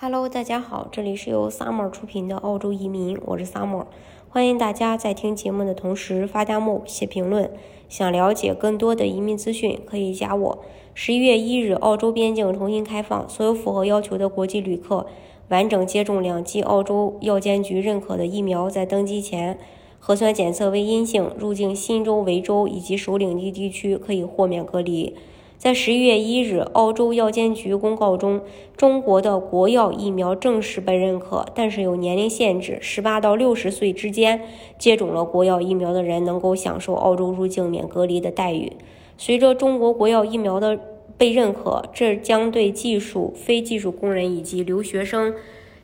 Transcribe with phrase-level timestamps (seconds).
[0.00, 3.84] Hello，大家好，这里是由 Summer 出品的澳洲移民，我是 Summer，
[4.28, 7.50] 欢迎大家在听节目的同时发弹幕、写评论。
[7.88, 10.58] 想了解更多的移民资讯，可以加我。
[10.94, 15.04] 十一月一日，澳洲边境重新开放，所有符合要求的国际旅客，
[15.48, 19.58] 完整接种两剂澳洲药监局认可的疫苗，在登机前
[19.98, 25.16] 核酸检测为阴性，入境新州、维州以及首领地地区可以豁免隔离。
[25.58, 28.42] 在十一月一日，澳洲药监局公告中，
[28.76, 34.40] 中国的国药疫苗正式被认可，但是有年龄限制，十八到六十岁之间
[34.78, 38.74] 接种了国药疫苗的人能够享受澳洲入境免隔离的待遇。
[39.16, 40.78] 随着中国国药疫苗的
[41.16, 45.34] 被认可，这将对技术、非技术工人以及留学生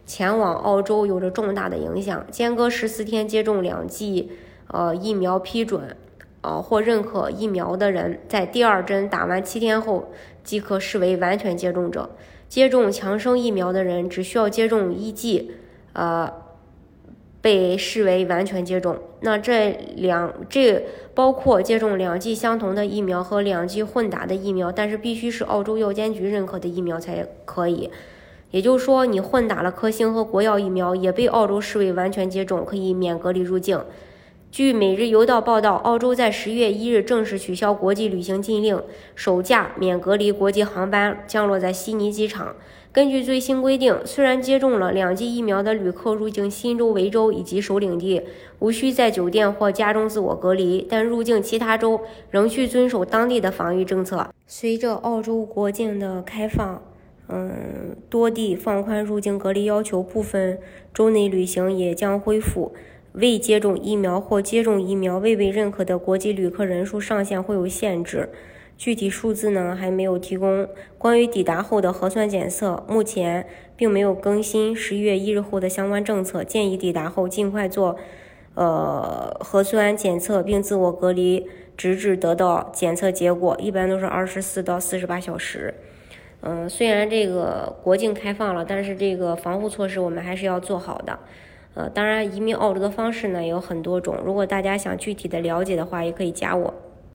[0.07, 2.25] 前往澳洲有着重大的影响。
[2.31, 4.31] 间隔十四天接种两剂
[4.69, 5.97] 呃疫苗批准。
[6.45, 10.13] 呃，或认可疫苗的人，在第二针打完七天后，
[10.43, 12.11] 即可视为完全接种者。
[12.51, 15.53] 接种强生疫苗的人，只需要接种一剂，
[15.95, 16.31] 呃，
[17.41, 18.99] 被视为完全接种。
[19.21, 20.85] 那这两这
[21.15, 27.91] 包括接种两剂相同的疫苗和两剂混打的疫苗，但是必须是澳洲药监局认可的疫苗才可以。
[28.51, 33.83] 也就是说，你混打了科兴和国药疫苗，也被澳洲视为完全接种，可以免隔离入境。
[34.55, 38.81] 据《每日邮报》报道，澳洲在十月一日正式取消国际旅行禁令，
[39.17, 42.55] 首架免隔离国际航班降落在悉尼机场。
[42.93, 48.23] 根据最新规定，虽然接种了两剂疫苗的旅客入境新州、维州以及首领地，
[48.61, 54.29] 无需在酒店或家中自我隔离，但入境其他州仍需遵守当地的防疫政策。
[54.47, 56.81] 随着澳洲国境的开放，
[57.27, 60.61] 嗯，多地放宽入境隔离要求，部分
[60.93, 62.73] 州内旅行也将恢复。
[63.15, 68.29] 未接种疫苗或接种疫苗未被认可的国际旅客人数上限会有限制，
[68.77, 70.69] 具体数字呢还没有提供。
[70.99, 73.47] 关于抵达后的核酸检测，目前
[73.77, 77.97] 并没有更新十一月一日后的相关政策，建议抵达后尽快做
[78.55, 81.47] 呃核酸检测并自我隔离，
[81.77, 85.73] 直至得到检测结果，一般都是二十四到四十八小时。
[86.41, 91.17] 嗯，虽然这个国境开放了，但是这个防护措施我们还是要做好的。
[91.75, 94.17] 呃，当然，移民澳洲的方式呢有很多种。
[94.25, 96.73] 如果大家想具体的了解的话，也可以加我。